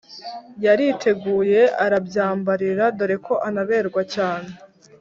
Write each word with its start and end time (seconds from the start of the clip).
yariteguye 0.65 1.61
arabyambarira 1.85 2.85
dore 2.97 3.17
ko 3.25 3.33
anaberwa 3.47 4.01
cyane 4.13 4.49